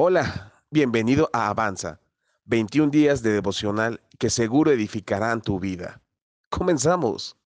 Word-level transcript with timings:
Hola, 0.00 0.52
bienvenido 0.70 1.28
a 1.32 1.48
Avanza, 1.48 2.00
21 2.44 2.92
días 2.92 3.20
de 3.20 3.32
devocional 3.32 4.00
que 4.20 4.30
seguro 4.30 4.70
edificarán 4.70 5.42
tu 5.42 5.58
vida. 5.58 6.00
Comenzamos. 6.50 7.36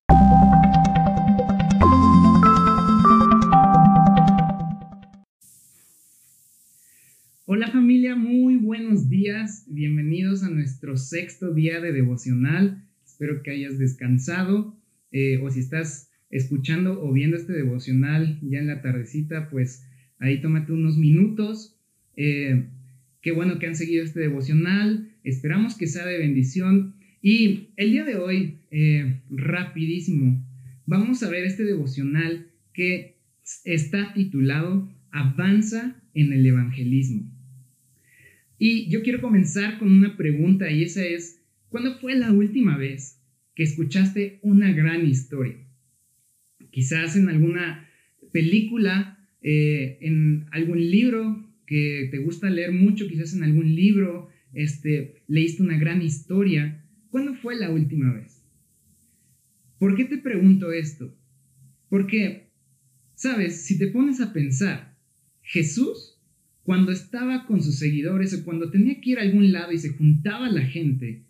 Hola 7.46 7.68
familia, 7.72 8.16
muy 8.16 8.58
buenos 8.58 9.08
días. 9.08 9.64
Bienvenidos 9.68 10.42
a 10.42 10.50
nuestro 10.50 10.98
sexto 10.98 11.54
día 11.54 11.80
de 11.80 11.92
devocional. 11.92 12.86
Espero 13.06 13.42
que 13.42 13.52
hayas 13.52 13.78
descansado 13.78 14.76
eh, 15.10 15.40
o 15.42 15.50
si 15.50 15.60
estás 15.60 16.10
escuchando 16.28 17.02
o 17.02 17.14
viendo 17.14 17.38
este 17.38 17.54
devocional 17.54 18.38
ya 18.42 18.58
en 18.58 18.66
la 18.66 18.82
tardecita, 18.82 19.48
pues 19.48 19.86
ahí 20.18 20.42
tómate 20.42 20.72
unos 20.72 20.98
minutos 20.98 21.78
eh, 22.16 22.64
qué 23.20 23.32
bueno 23.32 23.58
que 23.58 23.66
han 23.66 23.76
seguido 23.76 24.04
este 24.04 24.20
devocional. 24.20 25.08
Esperamos 25.24 25.76
que 25.76 25.86
sea 25.86 26.06
de 26.06 26.18
bendición. 26.18 26.94
Y 27.22 27.68
el 27.76 27.92
día 27.92 28.04
de 28.04 28.16
hoy, 28.16 28.58
eh, 28.70 29.20
rapidísimo, 29.30 30.44
vamos 30.86 31.22
a 31.22 31.30
ver 31.30 31.44
este 31.44 31.64
devocional 31.64 32.48
que 32.72 33.16
está 33.64 34.12
titulado 34.14 34.90
Avanza 35.10 35.96
en 36.14 36.32
el 36.32 36.44
Evangelismo. 36.46 37.30
Y 38.58 38.88
yo 38.88 39.02
quiero 39.02 39.20
comenzar 39.20 39.78
con 39.78 39.90
una 39.90 40.16
pregunta 40.16 40.70
y 40.70 40.84
esa 40.84 41.04
es, 41.04 41.42
¿cuándo 41.68 41.98
fue 41.98 42.14
la 42.14 42.32
última 42.32 42.76
vez 42.76 43.20
que 43.54 43.64
escuchaste 43.64 44.38
una 44.42 44.72
gran 44.72 45.06
historia? 45.06 45.56
Quizás 46.70 47.16
en 47.16 47.28
alguna 47.28 47.88
película, 48.32 49.18
eh, 49.42 49.98
en 50.00 50.46
algún 50.52 50.78
libro 50.78 51.51
que 51.72 52.08
te 52.10 52.18
gusta 52.18 52.50
leer 52.50 52.70
mucho, 52.70 53.08
quizás 53.08 53.32
en 53.32 53.44
algún 53.44 53.74
libro, 53.74 54.28
este, 54.52 55.22
leíste 55.26 55.62
una 55.62 55.78
gran 55.78 56.02
historia. 56.02 56.84
¿Cuándo 57.10 57.34
fue 57.34 57.56
la 57.56 57.70
última 57.70 58.12
vez? 58.12 58.44
¿Por 59.78 59.96
qué 59.96 60.04
te 60.04 60.18
pregunto 60.18 60.70
esto? 60.70 61.16
Porque, 61.88 62.50
sabes, 63.14 63.64
si 63.64 63.78
te 63.78 63.86
pones 63.86 64.20
a 64.20 64.34
pensar, 64.34 64.98
Jesús, 65.40 66.20
cuando 66.62 66.92
estaba 66.92 67.46
con 67.46 67.62
sus 67.62 67.78
seguidores 67.78 68.34
o 68.34 68.44
cuando 68.44 68.70
tenía 68.70 69.00
que 69.00 69.10
ir 69.12 69.18
a 69.18 69.22
algún 69.22 69.50
lado 69.50 69.72
y 69.72 69.78
se 69.78 69.88
juntaba 69.88 70.50
la 70.50 70.66
gente, 70.66 71.24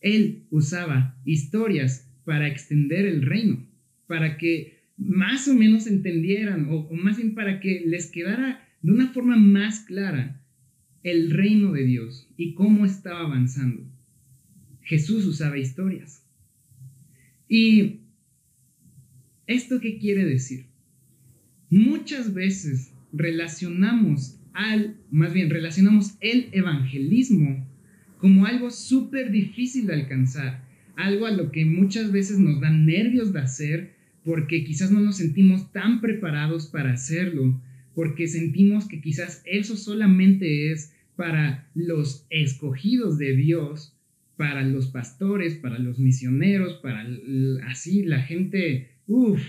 él 0.00 0.46
usaba 0.48 1.20
historias 1.26 2.10
para 2.24 2.48
extender 2.48 3.04
el 3.04 3.26
reino, 3.26 3.68
para 4.06 4.38
que 4.38 4.78
más 4.96 5.48
o 5.48 5.54
menos 5.54 5.86
entendieran, 5.86 6.70
o, 6.70 6.76
o 6.76 6.94
más 6.94 7.18
bien 7.18 7.34
para 7.34 7.60
que 7.60 7.82
les 7.84 8.10
quedara 8.10 8.66
de 8.82 8.92
una 8.92 9.12
forma 9.12 9.36
más 9.36 9.80
clara 9.80 10.40
el 11.02 11.30
reino 11.30 11.72
de 11.72 11.84
Dios 11.84 12.28
y 12.36 12.54
cómo 12.54 12.84
estaba 12.84 13.20
avanzando. 13.20 13.82
Jesús 14.82 15.24
usaba 15.24 15.58
historias. 15.58 16.24
¿Y 17.48 18.00
esto 19.46 19.80
qué 19.80 19.98
quiere 19.98 20.24
decir? 20.24 20.66
Muchas 21.70 22.34
veces 22.34 22.92
relacionamos 23.12 24.38
al, 24.52 24.96
más 25.10 25.32
bien 25.32 25.50
relacionamos 25.50 26.16
el 26.20 26.48
evangelismo 26.52 27.66
como 28.18 28.46
algo 28.46 28.70
súper 28.70 29.32
difícil 29.32 29.86
de 29.86 29.94
alcanzar, 29.94 30.64
algo 30.96 31.26
a 31.26 31.30
lo 31.30 31.50
que 31.50 31.64
muchas 31.64 32.12
veces 32.12 32.38
nos 32.38 32.60
dan 32.60 32.86
nervios 32.86 33.32
de 33.32 33.40
hacer 33.40 33.94
porque 34.24 34.64
quizás 34.64 34.92
no 34.92 35.00
nos 35.00 35.16
sentimos 35.16 35.72
tan 35.72 36.00
preparados 36.00 36.68
para 36.68 36.92
hacerlo 36.92 37.60
porque 37.94 38.26
sentimos 38.26 38.88
que 38.88 39.00
quizás 39.00 39.42
eso 39.44 39.76
solamente 39.76 40.72
es 40.72 40.94
para 41.16 41.70
los 41.74 42.26
escogidos 42.30 43.18
de 43.18 43.36
Dios, 43.36 43.96
para 44.36 44.62
los 44.62 44.88
pastores, 44.88 45.56
para 45.56 45.78
los 45.78 45.98
misioneros, 45.98 46.74
para 46.82 47.06
así 47.68 48.02
la 48.02 48.22
gente, 48.22 48.90
uff, 49.06 49.42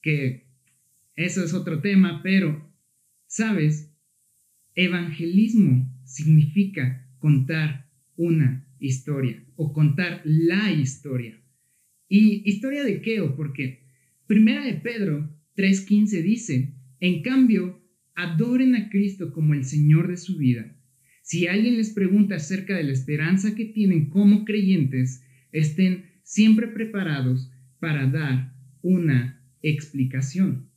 que 0.00 0.46
eso 1.16 1.44
es 1.44 1.52
otro 1.52 1.80
tema, 1.80 2.22
pero, 2.22 2.72
¿sabes? 3.26 3.92
Evangelismo 4.74 5.92
significa 6.04 7.06
contar 7.18 7.90
una 8.16 8.64
historia 8.78 9.44
o 9.56 9.72
contar 9.72 10.22
la 10.24 10.72
historia. 10.72 11.38
¿Y 12.08 12.48
historia 12.48 12.84
de 12.84 13.02
qué? 13.02 13.20
O 13.20 13.36
porque 13.36 13.82
Primera 14.26 14.64
de 14.64 14.74
Pedro 14.74 15.28
3.15 15.56 16.22
dice, 16.22 16.74
en 17.00 17.22
cambio, 17.22 17.80
adoren 18.14 18.74
a 18.74 18.90
Cristo 18.90 19.32
como 19.32 19.54
el 19.54 19.64
Señor 19.64 20.08
de 20.08 20.16
su 20.16 20.38
vida. 20.38 20.74
Si 21.22 21.46
alguien 21.46 21.76
les 21.76 21.90
pregunta 21.90 22.36
acerca 22.36 22.76
de 22.76 22.84
la 22.84 22.92
esperanza 22.92 23.54
que 23.54 23.66
tienen 23.66 24.08
como 24.08 24.44
creyentes, 24.44 25.22
estén 25.52 26.06
siempre 26.22 26.68
preparados 26.68 27.50
para 27.78 28.06
dar 28.06 28.54
una 28.82 29.40
explicación. 29.62 30.68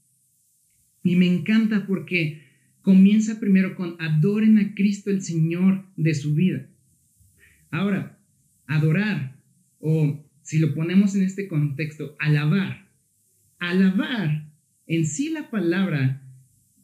Y 1.04 1.16
me 1.16 1.28
encanta 1.28 1.88
porque 1.88 2.44
comienza 2.82 3.40
primero 3.40 3.76
con 3.76 3.96
adoren 4.00 4.60
a 4.60 4.76
Cristo 4.76 5.10
el 5.10 5.22
Señor 5.22 5.86
de 5.96 6.14
su 6.14 6.36
vida. 6.36 6.70
Ahora, 7.72 8.20
adorar, 8.68 9.42
o 9.80 10.30
si 10.42 10.60
lo 10.60 10.76
ponemos 10.76 11.16
en 11.16 11.24
este 11.24 11.48
contexto, 11.48 12.16
alabar. 12.20 12.90
Alabar 13.58 14.51
en 14.88 15.06
sí 15.06 15.30
la 15.30 15.50
palabra 15.50 16.22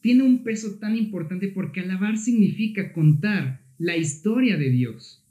tiene 0.02 0.24
un 0.24 0.44
peso 0.44 0.80
tan 0.80 0.96
importante 0.96 1.48
porque 1.50 1.82
alabar 1.82 2.18
significa 2.18 2.94
contar 2.94 3.62
la 3.78 3.98
historia 3.98 4.58
de 4.58 4.70
Dios. 4.70 5.24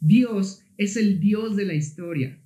Dios 0.00 0.62
es 0.76 0.96
el 0.96 1.20
Dios 1.20 1.56
de 1.56 1.66
la 1.66 1.74
historia. 1.74 2.38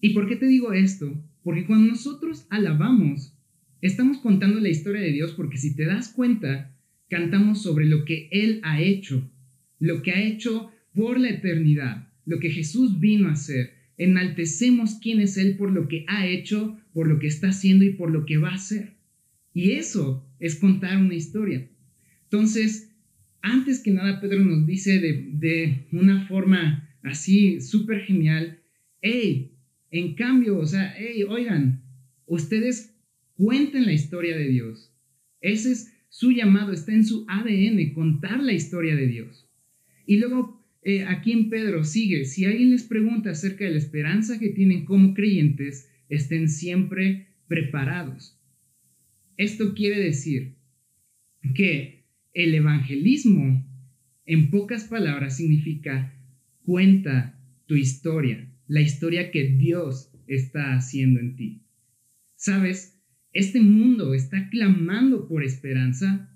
¿Y 0.00 0.10
por 0.10 0.28
qué 0.28 0.36
te 0.36 0.46
digo 0.46 0.72
esto? 0.72 1.22
Porque 1.42 1.66
cuando 1.66 1.88
nosotros 1.88 2.46
alabamos, 2.50 3.36
estamos 3.80 4.18
contando 4.18 4.60
la 4.60 4.68
historia 4.68 5.00
de 5.00 5.12
Dios 5.12 5.32
porque 5.32 5.58
si 5.58 5.74
te 5.74 5.84
das 5.84 6.08
cuenta, 6.08 6.74
cantamos 7.08 7.62
sobre 7.62 7.86
lo 7.86 8.04
que 8.04 8.28
Él 8.32 8.60
ha 8.62 8.80
hecho, 8.80 9.30
lo 9.78 10.02
que 10.02 10.12
ha 10.12 10.22
hecho 10.22 10.70
por 10.94 11.18
la 11.18 11.30
eternidad, 11.30 12.08
lo 12.24 12.38
que 12.38 12.50
Jesús 12.50 13.00
vino 13.00 13.28
a 13.28 13.32
hacer. 13.32 13.74
Enaltecemos 14.04 14.98
quién 15.00 15.20
es 15.20 15.36
Él 15.36 15.56
por 15.56 15.70
lo 15.70 15.88
que 15.88 16.04
ha 16.08 16.26
hecho 16.26 16.78
por 16.92 17.06
lo 17.06 17.18
que 17.18 17.26
está 17.26 17.48
haciendo 17.48 17.84
y 17.84 17.94
por 17.94 18.10
lo 18.10 18.26
que 18.26 18.38
va 18.38 18.50
a 18.50 18.54
hacer. 18.54 18.94
Y 19.54 19.72
eso 19.72 20.26
es 20.38 20.56
contar 20.56 20.98
una 20.98 21.14
historia. 21.14 21.68
Entonces, 22.24 22.92
antes 23.42 23.80
que 23.80 23.90
nada, 23.90 24.20
Pedro 24.20 24.40
nos 24.40 24.66
dice 24.66 24.98
de, 24.98 25.86
una 25.92 26.26
forma 26.26 26.88
así 27.02 27.60
súper 27.60 28.00
genial, 28.02 28.60
hey, 29.00 29.52
en 29.90 30.14
cambio, 30.14 30.58
o 30.58 30.66
sea, 30.66 30.94
hey, 30.96 31.24
oigan, 31.28 31.82
ustedes 32.26 32.94
cuenten 33.36 33.84
la 33.84 33.92
historia 33.92 34.36
de 34.36 34.48
Dios. 34.48 34.94
Ese 35.40 35.72
es 35.72 35.92
su 36.08 36.30
llamado, 36.30 36.72
está 36.72 36.92
en 36.92 37.04
su 37.04 37.26
ADN, 37.28 37.92
contar 37.94 38.42
la 38.42 38.52
historia 38.52 38.94
de 38.94 39.06
Dios. 39.06 39.48
Y 40.06 40.18
luego, 40.18 40.61
eh, 40.82 41.04
aquí 41.04 41.32
en 41.32 41.48
Pedro 41.48 41.84
sigue, 41.84 42.24
si 42.24 42.44
alguien 42.44 42.70
les 42.70 42.82
pregunta 42.82 43.30
acerca 43.30 43.64
de 43.64 43.70
la 43.70 43.78
esperanza 43.78 44.38
que 44.38 44.48
tienen 44.48 44.84
como 44.84 45.14
creyentes, 45.14 45.88
estén 46.08 46.48
siempre 46.48 47.28
preparados. 47.46 48.38
Esto 49.36 49.74
quiere 49.74 50.00
decir 50.00 50.56
que 51.54 52.04
el 52.34 52.54
evangelismo, 52.54 53.64
en 54.26 54.50
pocas 54.50 54.84
palabras, 54.84 55.36
significa 55.36 56.14
cuenta 56.64 57.38
tu 57.66 57.76
historia, 57.76 58.50
la 58.66 58.80
historia 58.80 59.30
que 59.30 59.48
Dios 59.48 60.10
está 60.26 60.74
haciendo 60.74 61.20
en 61.20 61.36
ti. 61.36 61.62
Sabes, 62.34 63.00
este 63.32 63.60
mundo 63.60 64.14
está 64.14 64.48
clamando 64.50 65.28
por 65.28 65.44
esperanza 65.44 66.28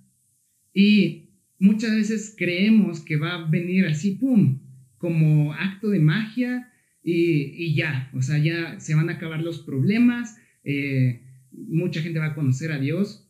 y 0.72 1.25
muchas 1.58 1.92
veces 1.92 2.34
creemos 2.36 3.00
que 3.00 3.16
va 3.16 3.34
a 3.34 3.50
venir 3.50 3.86
así, 3.86 4.12
¡pum!, 4.12 4.60
como 4.98 5.52
acto 5.52 5.90
de 5.90 6.00
magia 6.00 6.72
y, 7.02 7.74
ya, 7.74 8.10
o 8.14 8.22
sea, 8.22 8.38
ya 8.38 8.80
se 8.80 8.94
van 8.94 9.08
a 9.08 9.14
acabar 9.14 9.40
los 9.40 9.60
problemas, 9.60 10.36
eh, 10.64 11.22
mucha 11.52 12.02
gente 12.02 12.18
va 12.18 12.26
a 12.26 12.34
conocer 12.34 12.72
a 12.72 12.80
Dios. 12.80 13.28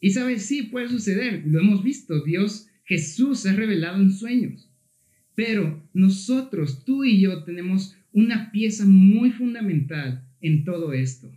Y 0.00 0.10
sabes, 0.10 0.44
sí, 0.44 0.64
puede 0.64 0.88
suceder, 0.88 1.44
lo 1.46 1.60
hemos 1.60 1.84
visto, 1.84 2.24
Dios, 2.24 2.68
Jesús 2.84 3.40
se 3.40 3.50
ha 3.50 3.52
revelado 3.52 4.02
en 4.02 4.10
sueños. 4.10 4.68
Pero 5.36 5.88
nosotros, 5.94 6.84
tú 6.84 7.04
y 7.04 7.20
yo, 7.20 7.44
tenemos 7.44 7.96
una 8.12 8.50
pieza 8.50 8.84
muy 8.84 9.30
fundamental 9.30 10.28
en 10.40 10.64
todo 10.64 10.92
esto. 10.92 11.32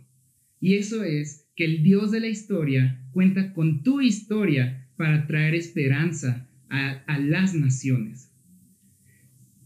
Y 0.60 0.74
eso 0.74 1.04
es 1.04 1.48
que 1.54 1.64
el 1.64 1.82
Dios 1.82 2.10
de 2.10 2.20
la 2.20 2.28
historia 2.28 3.00
cuenta 3.12 3.52
con 3.52 3.82
tu 3.82 4.00
historia 4.00 4.85
para 4.96 5.26
traer 5.26 5.54
esperanza 5.54 6.48
a, 6.68 7.18
las 7.18 7.54
naciones. 7.54 8.30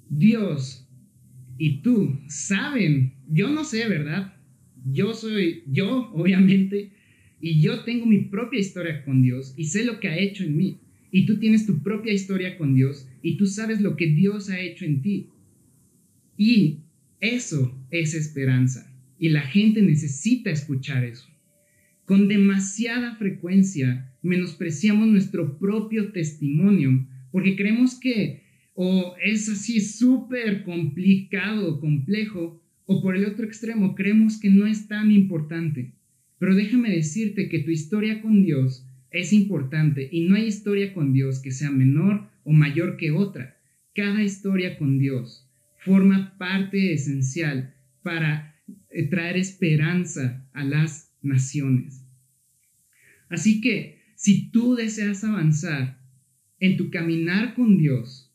Dios 0.09 0.87
y 1.59 1.83
tú 1.83 2.19
saben, 2.29 3.15
yo 3.29 3.49
no 3.49 3.65
sé, 3.65 3.89
¿verdad? 3.89 4.35
Yo 4.85 5.15
soy 5.15 5.63
yo, 5.67 6.11
obviamente, 6.15 6.93
y 7.41 7.61
yo 7.61 7.85
tengo 7.85 8.07
mi 8.07 8.19
propia 8.19 8.61
historia 8.61 9.05
con 9.05 9.23
Dios 9.23 9.55
y 9.57 9.65
sé 9.65 9.85
lo 9.85 10.01
que 10.01 10.09
ha 10.09 10.19
hecho 10.19 10.45
en 10.45 10.57
mí. 10.57 10.81
y 11.13 11.27
tú 11.27 11.39
tienes 11.39 11.67
tu 11.67 11.83
propia 11.83 12.13
historia 12.13 12.57
con 12.57 12.75
Dios 12.75 13.09
y 13.21 13.37
tú 13.37 13.47
sabes 13.47 13.81
lo 13.81 13.97
que 13.97 14.07
Dios 14.07 14.49
ha 14.49 14.61
hecho 14.61 14.85
en 14.85 15.03
ti. 15.03 15.29
Y 16.37 16.79
eso 17.21 17.77
es 17.91 18.15
esperanza 18.15 18.91
y 19.19 19.29
la 19.29 19.43
gente 19.43 19.83
necesita 19.83 20.51
escuchar 20.51 21.05
eso. 21.05 21.29
Con 22.11 22.27
demasiada 22.27 23.15
frecuencia 23.15 24.13
menospreciamos 24.21 25.07
nuestro 25.07 25.61
propio 25.61 26.11
testimonio 26.11 27.07
porque 27.31 27.55
creemos 27.55 28.01
que 28.01 28.43
o 28.75 29.15
es 29.23 29.49
así 29.49 29.79
súper 29.79 30.65
complicado, 30.65 31.79
complejo, 31.79 32.61
o 32.87 33.01
por 33.01 33.15
el 33.15 33.27
otro 33.27 33.47
extremo 33.47 33.95
creemos 33.95 34.41
que 34.41 34.51
no 34.51 34.67
es 34.67 34.89
tan 34.89 35.13
importante. 35.13 35.93
Pero 36.41 36.57
déjame 36.57 36.91
decirte 36.91 37.49
que 37.49 37.61
tu 37.61 37.71
historia 37.71 38.21
con 38.21 38.43
Dios 38.43 38.85
es 39.13 39.33
importante 39.33 40.09
y 40.11 40.23
no 40.23 40.35
hay 40.35 40.47
historia 40.47 40.93
con 40.93 41.13
Dios 41.13 41.39
que 41.39 41.53
sea 41.53 41.71
menor 41.71 42.29
o 42.43 42.51
mayor 42.51 42.97
que 42.97 43.13
otra. 43.13 43.57
Cada 43.95 44.25
historia 44.25 44.79
con 44.79 44.99
Dios 44.99 45.49
forma 45.79 46.37
parte 46.39 46.93
esencial 46.93 47.73
para 48.03 48.61
eh, 48.91 49.05
traer 49.05 49.37
esperanza 49.37 50.45
a 50.53 50.65
las 50.65 51.10
naciones. 51.23 52.05
Así 53.29 53.61
que 53.61 54.01
si 54.17 54.51
tú 54.51 54.75
deseas 54.75 55.25
avanzar 55.25 55.99
en 56.59 56.77
tu 56.77 56.91
caminar 56.91 57.55
con 57.55 57.79
Dios, 57.79 58.31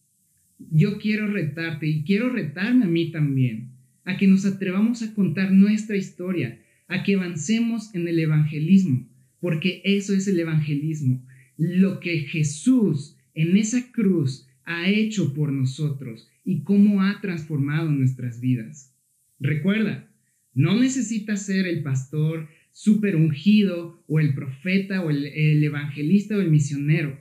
yo 0.72 0.98
quiero 0.98 1.28
retarte 1.28 1.88
y 1.88 2.04
quiero 2.04 2.30
retarme 2.30 2.86
a 2.86 2.88
mí 2.88 3.12
también, 3.12 3.72
a 4.04 4.18
que 4.18 4.28
nos 4.28 4.46
atrevamos 4.46 5.02
a 5.02 5.14
contar 5.14 5.52
nuestra 5.52 5.98
historia, 5.98 6.60
a 6.88 7.04
que 7.04 7.16
avancemos 7.16 7.94
en 7.94 8.08
el 8.08 8.20
evangelismo, 8.20 9.08
porque 9.40 9.82
eso 9.84 10.14
es 10.14 10.28
el 10.28 10.40
evangelismo, 10.40 11.26
lo 11.58 12.00
que 12.00 12.20
Jesús 12.22 13.18
en 13.34 13.58
esa 13.58 13.92
cruz 13.92 14.48
ha 14.64 14.90
hecho 14.90 15.34
por 15.34 15.52
nosotros 15.52 16.28
y 16.44 16.62
cómo 16.62 17.02
ha 17.02 17.20
transformado 17.22 17.90
nuestras 17.90 18.40
vidas. 18.40 18.94
Recuerda, 19.40 20.10
no 20.54 20.80
necesitas 20.80 21.46
ser 21.46 21.68
el 21.68 21.84
pastor 21.84 22.48
super 22.76 23.16
ungido 23.16 24.04
o 24.06 24.20
el 24.20 24.34
profeta 24.34 25.02
o 25.02 25.10
el, 25.10 25.28
el 25.28 25.64
evangelista 25.64 26.36
o 26.36 26.42
el 26.42 26.52
misionero. 26.52 27.18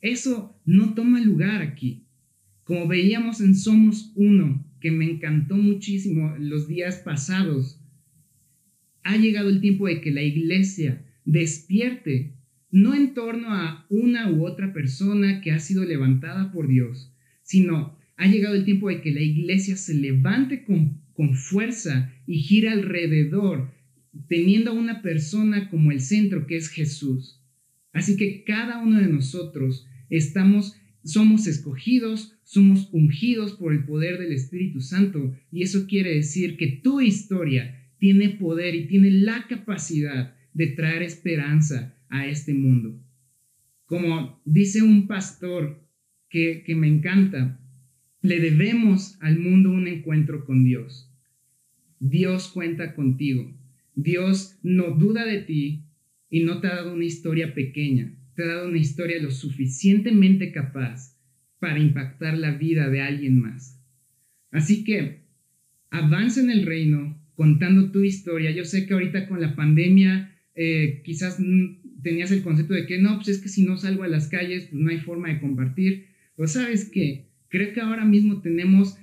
Eso 0.00 0.58
no 0.64 0.94
toma 0.94 1.20
lugar 1.20 1.60
aquí. 1.60 2.06
Como 2.64 2.88
veíamos 2.88 3.42
en 3.42 3.54
Somos 3.54 4.12
Uno, 4.14 4.66
que 4.80 4.90
me 4.90 5.04
encantó 5.04 5.58
muchísimo 5.58 6.34
los 6.38 6.66
días 6.66 6.96
pasados, 7.04 7.78
ha 9.02 9.18
llegado 9.18 9.50
el 9.50 9.60
tiempo 9.60 9.86
de 9.86 10.00
que 10.00 10.10
la 10.10 10.22
iglesia 10.22 11.04
despierte, 11.26 12.32
no 12.70 12.94
en 12.94 13.12
torno 13.12 13.52
a 13.52 13.84
una 13.90 14.32
u 14.32 14.46
otra 14.46 14.72
persona 14.72 15.42
que 15.42 15.52
ha 15.52 15.58
sido 15.58 15.84
levantada 15.84 16.52
por 16.52 16.68
Dios, 16.68 17.14
sino 17.42 17.98
ha 18.16 18.28
llegado 18.28 18.54
el 18.54 18.64
tiempo 18.64 18.88
de 18.88 19.02
que 19.02 19.12
la 19.12 19.20
iglesia 19.20 19.76
se 19.76 19.92
levante 19.92 20.64
con, 20.64 21.02
con 21.12 21.34
fuerza 21.34 22.14
y 22.26 22.38
gira 22.38 22.72
alrededor, 22.72 23.75
teniendo 24.28 24.70
a 24.70 24.74
una 24.74 25.02
persona 25.02 25.68
como 25.68 25.92
el 25.92 26.00
centro 26.00 26.46
que 26.46 26.56
es 26.56 26.68
Jesús. 26.68 27.42
Así 27.92 28.16
que 28.16 28.44
cada 28.44 28.78
uno 28.78 29.00
de 29.00 29.08
nosotros 29.08 29.86
estamos 30.10 30.76
somos 31.06 31.46
escogidos, 31.46 32.36
somos 32.42 32.88
ungidos 32.92 33.52
por 33.52 33.72
el 33.72 33.84
poder 33.84 34.18
del 34.18 34.32
Espíritu 34.32 34.80
Santo 34.80 35.36
y 35.52 35.62
eso 35.62 35.86
quiere 35.86 36.14
decir 36.14 36.56
que 36.56 36.66
tu 36.66 37.00
historia 37.00 37.80
tiene 37.98 38.30
poder 38.30 38.74
y 38.74 38.88
tiene 38.88 39.10
la 39.10 39.46
capacidad 39.48 40.34
de 40.52 40.66
traer 40.68 41.02
esperanza 41.02 41.94
a 42.08 42.26
este 42.26 42.54
mundo. 42.54 43.00
Como 43.84 44.40
dice 44.44 44.82
un 44.82 45.06
pastor 45.06 45.80
que, 46.28 46.64
que 46.66 46.74
me 46.74 46.88
encanta, 46.88 47.60
le 48.20 48.40
debemos 48.40 49.16
al 49.20 49.38
mundo 49.38 49.70
un 49.70 49.86
encuentro 49.86 50.44
con 50.44 50.64
Dios. 50.64 51.12
Dios 52.00 52.48
cuenta 52.48 52.94
contigo. 52.94 53.54
Dios 53.96 54.58
no 54.62 54.90
duda 54.90 55.24
de 55.24 55.40
ti 55.40 55.86
y 56.30 56.44
no 56.44 56.60
te 56.60 56.68
ha 56.68 56.76
dado 56.76 56.94
una 56.94 57.06
historia 57.06 57.54
pequeña, 57.54 58.14
te 58.34 58.44
ha 58.44 58.46
dado 58.46 58.68
una 58.68 58.78
historia 58.78 59.20
lo 59.20 59.30
suficientemente 59.30 60.52
capaz 60.52 61.18
para 61.58 61.78
impactar 61.78 62.36
la 62.36 62.52
vida 62.52 62.88
de 62.90 63.00
alguien 63.00 63.40
más. 63.40 63.82
Así 64.50 64.84
que 64.84 65.22
avanza 65.90 66.40
en 66.42 66.50
el 66.50 66.66
reino 66.66 67.18
contando 67.34 67.90
tu 67.90 68.02
historia. 68.04 68.50
Yo 68.50 68.66
sé 68.66 68.86
que 68.86 68.92
ahorita 68.92 69.28
con 69.28 69.40
la 69.40 69.56
pandemia 69.56 70.30
eh, 70.54 71.00
quizás 71.02 71.38
tenías 72.02 72.30
el 72.30 72.42
concepto 72.42 72.74
de 72.74 72.86
que 72.86 72.98
no, 72.98 73.16
pues 73.16 73.28
es 73.28 73.38
que 73.40 73.48
si 73.48 73.64
no 73.64 73.78
salgo 73.78 74.02
a 74.02 74.08
las 74.08 74.28
calles, 74.28 74.68
pues 74.70 74.80
no 74.80 74.90
hay 74.90 74.98
forma 74.98 75.28
de 75.28 75.40
compartir. 75.40 76.08
Pero 76.36 76.48
sabes 76.48 76.90
que 76.90 77.28
creo 77.48 77.72
que 77.72 77.80
ahora 77.80 78.04
mismo 78.04 78.42
tenemos, 78.42 78.98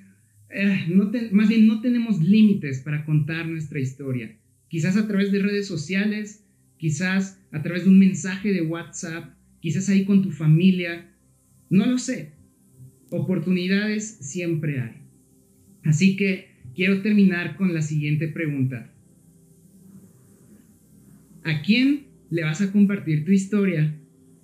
eh, 0.51 0.85
más 1.31 1.49
bien 1.49 1.65
no 1.65 1.81
tenemos 1.81 2.21
límites 2.21 2.81
para 2.81 3.05
contar 3.05 3.47
nuestra 3.47 3.79
historia. 3.79 4.37
Quizás 4.73 4.97
a 4.97 5.07
través 5.07 5.31
de 5.31 5.37
redes 5.37 5.67
sociales, 5.67 6.43
quizás 6.79 7.39
a 7.51 7.61
través 7.61 7.83
de 7.83 7.91
un 7.91 7.99
mensaje 7.99 8.51
de 8.51 8.63
WhatsApp, 8.63 9.35
quizás 9.59 9.87
ahí 9.87 10.03
con 10.03 10.23
tu 10.23 10.31
familia, 10.31 11.13
no 11.69 11.85
lo 11.85 11.99
sé. 11.99 12.31
Oportunidades 13.11 14.17
siempre 14.21 14.81
hay. 14.81 14.95
Así 15.83 16.15
que 16.15 16.47
quiero 16.73 17.03
terminar 17.03 17.55
con 17.55 17.71
la 17.75 17.83
siguiente 17.83 18.27
pregunta. 18.27 18.91
¿A 21.43 21.61
quién 21.61 22.07
le 22.31 22.43
vas 22.43 22.59
a 22.61 22.71
compartir 22.71 23.25
tu 23.25 23.31
historia 23.31 23.95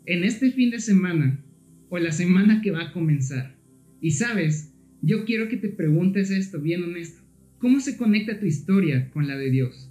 en 0.05 0.23
este 0.23 0.51
fin 0.51 0.69
de 0.69 0.79
semana 0.79 1.43
o 1.89 1.97
la 1.97 2.11
semana 2.11 2.61
que 2.61 2.69
va 2.69 2.83
a 2.83 2.93
comenzar? 2.93 3.55
Y 3.99 4.11
sabes, 4.11 4.75
yo 5.01 5.25
quiero 5.25 5.49
que 5.49 5.57
te 5.57 5.69
preguntes 5.69 6.29
esto 6.29 6.61
bien 6.61 6.83
honesto. 6.83 7.23
¿Cómo 7.57 7.79
se 7.79 7.97
conecta 7.97 8.39
tu 8.39 8.45
historia 8.45 9.09
con 9.09 9.27
la 9.27 9.35
de 9.35 9.49
Dios? 9.49 9.88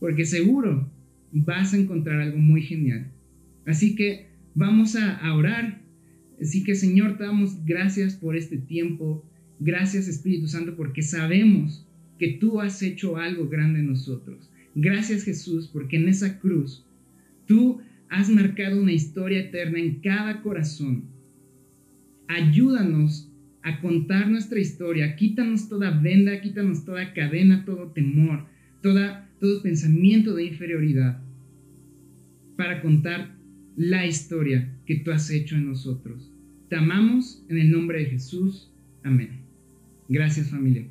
Porque 0.00 0.24
seguro 0.24 0.90
vas 1.32 1.74
a 1.74 1.78
encontrar 1.78 2.20
algo 2.20 2.38
muy 2.38 2.62
genial. 2.62 3.10
Así 3.64 3.94
que 3.94 4.26
vamos 4.54 4.96
a, 4.96 5.34
orar. 5.34 5.82
Así 6.40 6.64
que 6.64 6.74
Señor, 6.74 7.16
te 7.16 7.24
damos 7.24 7.64
gracias 7.64 8.14
por 8.14 8.36
este 8.36 8.58
tiempo. 8.58 9.24
Gracias 9.58 10.08
Espíritu 10.08 10.48
Santo 10.48 10.76
porque 10.76 11.02
sabemos 11.02 11.86
que 12.18 12.28
tú 12.28 12.60
has 12.60 12.82
hecho 12.82 13.16
algo 13.16 13.48
grande 13.48 13.80
en 13.80 13.88
nosotros. 13.88 14.50
Gracias 14.74 15.24
Jesús 15.24 15.68
porque 15.72 15.96
en 15.96 16.08
esa 16.08 16.38
cruz 16.38 16.84
tú 17.46 17.80
has 18.08 18.28
marcado 18.28 18.80
una 18.80 18.92
historia 18.92 19.40
eterna 19.40 19.78
en 19.78 20.00
cada 20.00 20.42
corazón. 20.42 21.04
Ayúdanos 22.28 23.30
a 23.62 23.80
contar 23.80 24.28
nuestra 24.28 24.60
historia. 24.60 25.16
Quítanos 25.16 25.68
toda 25.68 25.90
venda, 25.90 26.40
quítanos 26.40 26.84
toda 26.84 27.12
cadena, 27.12 27.64
todo 27.64 27.88
temor, 27.88 28.46
toda, 28.80 29.25
todo 29.40 29.62
pensamiento 29.62 30.34
de 30.34 30.44
inferioridad 30.44 31.22
para 32.56 32.80
contar 32.80 33.36
la 33.76 34.06
historia 34.06 34.72
que 34.86 34.96
tú 34.96 35.10
has 35.10 35.30
hecho 35.30 35.56
en 35.56 35.68
nosotros. 35.68 36.32
Te 36.68 36.76
amamos 36.76 37.44
en 37.48 37.58
el 37.58 37.70
nombre 37.70 37.98
de 37.98 38.06
Jesús. 38.06 38.72
Amén. 39.02 39.40
Gracias 40.08 40.50
familia. 40.50 40.86